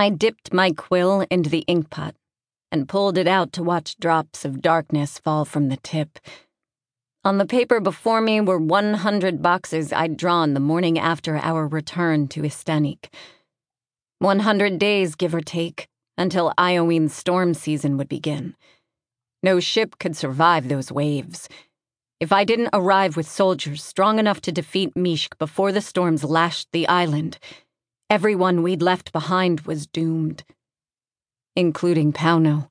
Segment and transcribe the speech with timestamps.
[0.00, 2.14] I dipped my quill into the inkpot
[2.70, 6.20] and pulled it out to watch drops of darkness fall from the tip.
[7.24, 12.28] On the paper before me were 100 boxes I'd drawn the morning after our return
[12.28, 13.12] to Istanik.
[14.20, 18.54] 100 days, give or take, until Ioene's storm season would begin.
[19.42, 21.48] No ship could survive those waves.
[22.20, 26.68] If I didn't arrive with soldiers strong enough to defeat Mieshk before the storms lashed
[26.70, 27.38] the island,
[28.10, 30.44] everyone we'd left behind was doomed,
[31.54, 32.70] including Pauno.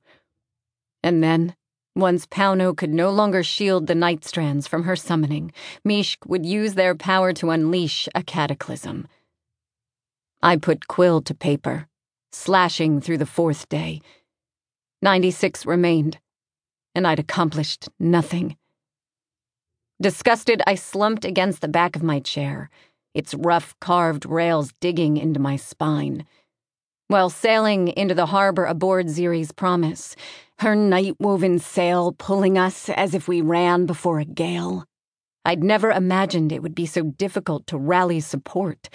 [1.02, 1.54] And then,
[1.94, 5.52] once Pauno could no longer shield the night strands from her summoning,
[5.86, 9.06] Mieshk would use their power to unleash a cataclysm.
[10.42, 11.88] I put quill to paper,
[12.32, 14.00] slashing through the fourth day.
[15.02, 16.18] 96 remained,
[16.94, 18.56] and I'd accomplished nothing.
[20.00, 22.70] Disgusted, I slumped against the back of my chair,
[23.18, 26.24] its rough carved rails digging into my spine.
[27.08, 30.14] While sailing into the harbor aboard Ziri's Promise,
[30.60, 34.84] her night woven sail pulling us as if we ran before a gale.
[35.44, 38.88] I'd never imagined it would be so difficult to rally support.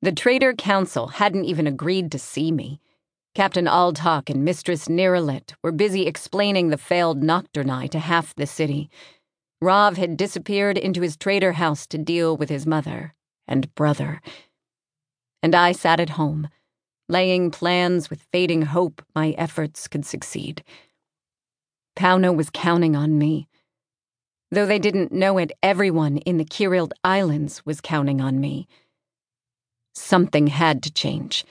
[0.00, 2.80] The Trader Council hadn't even agreed to see me.
[3.34, 8.88] Captain Altok and Mistress Niralit were busy explaining the failed Nocturnai to half the city.
[9.60, 13.15] Rav had disappeared into his trader house to deal with his mother
[13.46, 14.20] and brother.
[15.42, 16.48] And I sat at home
[17.08, 20.62] laying plans with fading hope my efforts could succeed.
[21.96, 23.48] Pauno was counting on me.
[24.50, 28.68] Though they didn't know it, everyone in the Kirild Islands was counting on me.
[29.94, 31.44] Something had to change.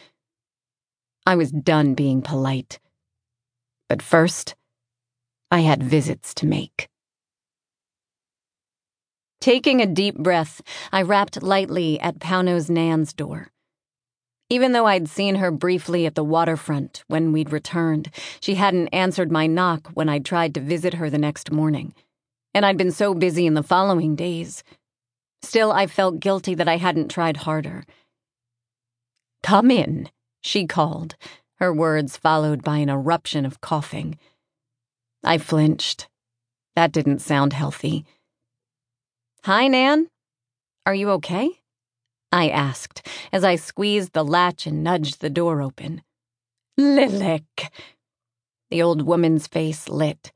[1.25, 2.79] I was done being polite.
[3.89, 4.55] But first,
[5.51, 6.87] I had visits to make.
[9.45, 10.59] Taking a deep breath,
[10.91, 13.51] I rapped lightly at Pauno's Nan's door.
[14.49, 19.31] Even though I'd seen her briefly at the waterfront when we'd returned, she hadn't answered
[19.31, 21.93] my knock when I'd tried to visit her the next morning.
[22.55, 24.63] And I'd been so busy in the following days.
[25.43, 27.83] Still, I felt guilty that I hadn't tried harder.
[29.43, 30.09] Come in,
[30.41, 31.17] she called,
[31.59, 34.17] her words followed by an eruption of coughing.
[35.23, 36.07] I flinched.
[36.75, 38.05] That didn't sound healthy.
[39.45, 40.07] Hi, Nan.
[40.87, 41.51] Are you okay?
[42.31, 46.01] I asked as I squeezed the latch and nudged the door open.
[46.79, 47.69] Lilik!
[48.71, 50.31] The old woman's face lit.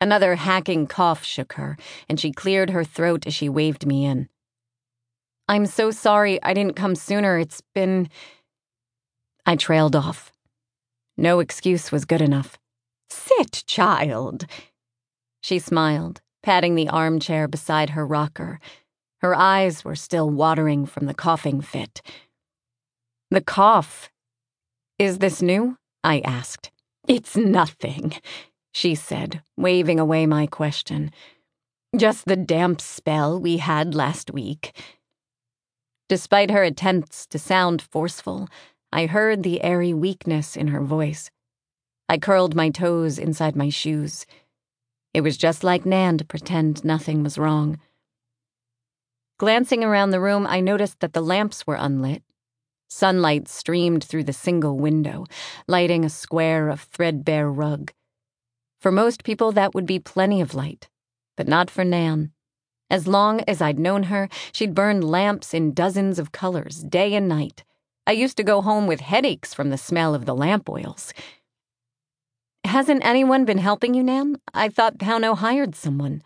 [0.00, 1.76] Another hacking cough shook her,
[2.08, 4.28] and she cleared her throat as she waved me in.
[5.46, 7.38] I'm so sorry I didn't come sooner.
[7.38, 8.08] It's been.
[9.46, 10.32] I trailed off.
[11.16, 12.58] No excuse was good enough.
[13.08, 14.46] Sit, child.
[15.42, 18.58] She smiled, patting the armchair beside her rocker
[19.22, 22.02] her eyes were still watering from the coughing fit.
[23.30, 24.10] The cough.
[24.98, 25.78] Is this new?
[26.02, 26.70] I asked.
[27.06, 28.14] It's nothing,
[28.72, 31.12] she said, waving away my question.
[31.96, 34.76] Just the damp spell we had last week.
[36.08, 38.48] Despite her attempts to sound forceful,
[38.92, 41.30] I heard the airy weakness in her voice.
[42.08, 44.26] I curled my toes inside my shoes.
[45.14, 47.78] It was just like Nan to pretend nothing was wrong.
[49.38, 52.22] Glancing around the room, I noticed that the lamps were unlit.
[52.88, 55.24] Sunlight streamed through the single window,
[55.66, 57.92] lighting a square of threadbare rug.
[58.80, 60.88] For most people, that would be plenty of light,
[61.36, 62.32] but not for Nan.
[62.90, 67.26] As long as I'd known her, she'd burned lamps in dozens of colors, day and
[67.26, 67.64] night.
[68.06, 71.14] I used to go home with headaches from the smell of the lamp oils.
[72.72, 74.40] Hasn't anyone been helping you, Nan?
[74.54, 76.22] I thought Pauno hired someone.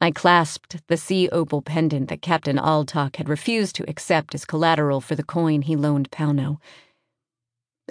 [0.00, 5.02] I clasped the sea opal pendant that Captain Altok had refused to accept as collateral
[5.02, 6.56] for the coin he loaned Pauno.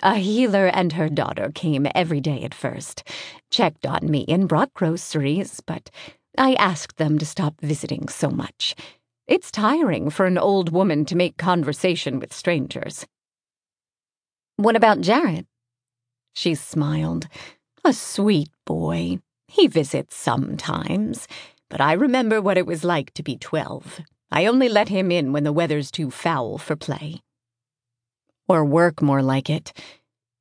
[0.02, 3.08] A healer and her daughter came every day at first,
[3.52, 5.92] checked on me and brought groceries, but
[6.36, 8.74] I asked them to stop visiting so much.
[9.28, 13.06] It's tiring for an old woman to make conversation with strangers.
[14.56, 15.46] What about Jarrett?
[16.34, 17.28] She smiled.
[17.84, 19.20] A sweet boy.
[19.48, 21.28] He visits sometimes.
[21.70, 24.00] But I remember what it was like to be twelve.
[24.32, 27.22] I only let him in when the weather's too foul for play.
[28.48, 29.74] Or work, more like it.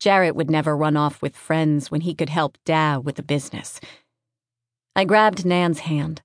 [0.01, 3.81] Jarrett would never run off with friends when he could help Dad with the business.
[4.95, 6.23] I grabbed Nan's hand.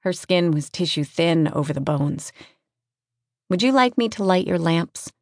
[0.00, 2.32] Her skin was tissue thin over the bones.
[3.50, 5.12] Would you like me to light your lamps?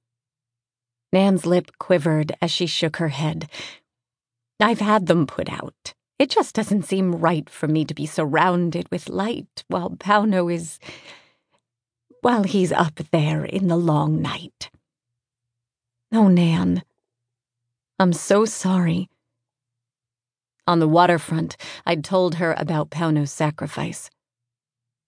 [1.14, 3.48] Nan's lip quivered as she shook her head.
[4.58, 5.94] I've had them put out.
[6.18, 10.80] It just doesn't seem right for me to be surrounded with light while Pauno is.
[12.20, 14.70] while he's up there in the long night.
[16.12, 16.82] Oh, Nan.
[18.00, 19.08] I'm so sorry.
[20.66, 21.56] On the waterfront,
[21.86, 24.10] I'd told her about Pauno's sacrifice.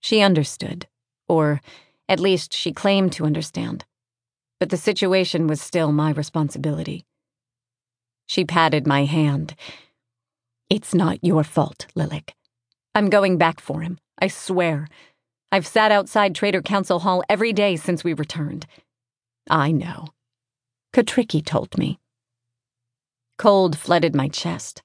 [0.00, 0.87] She understood,
[1.26, 1.61] or
[2.09, 3.85] at least she claimed to understand.
[4.58, 7.05] But the situation was still my responsibility.
[8.26, 9.55] She patted my hand.
[10.69, 12.31] It's not your fault, Lilik.
[12.94, 14.88] I'm going back for him, I swear.
[15.53, 18.67] I've sat outside Trader Council Hall every day since we returned.
[19.49, 20.08] I know.
[20.93, 22.00] Katriki told me.
[23.38, 24.82] Cold flooded my chest.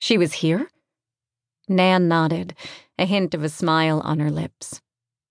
[0.00, 0.68] She was here?
[1.68, 2.54] Nan nodded,
[2.98, 4.80] a hint of a smile on her lips.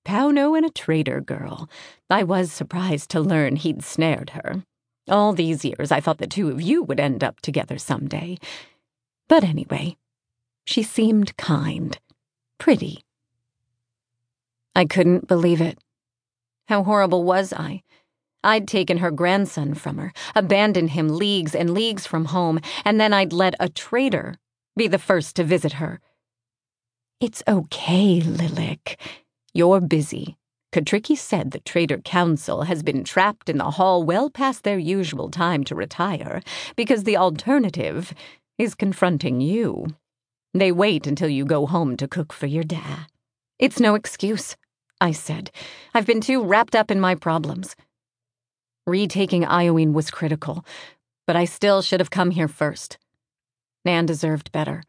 [0.05, 1.69] Pauno and a trader girl.
[2.09, 4.63] I was surprised to learn he'd snared her.
[5.09, 8.37] All these years I thought the two of you would end up together someday.
[9.27, 9.97] But anyway,
[10.65, 11.97] she seemed kind,
[12.57, 13.03] pretty.
[14.75, 15.79] I couldn't believe it.
[16.67, 17.83] How horrible was I?
[18.43, 23.13] I'd taken her grandson from her, abandoned him leagues and leagues from home, and then
[23.13, 24.35] I'd let a traitor
[24.75, 25.99] be the first to visit her.
[27.19, 28.97] It's okay, Lilik.
[29.53, 30.37] You're busy.
[30.73, 35.29] Katriki said the Trader Council has been trapped in the hall well past their usual
[35.29, 36.41] time to retire
[36.77, 38.13] because the alternative
[38.57, 39.87] is confronting you.
[40.53, 43.07] They wait until you go home to cook for your dad.
[43.59, 44.55] It's no excuse,
[45.01, 45.51] I said.
[45.93, 47.75] I've been too wrapped up in my problems.
[48.87, 50.65] Retaking Ioene was critical,
[51.27, 52.97] but I still should have come here first.
[53.83, 54.83] Nan deserved better.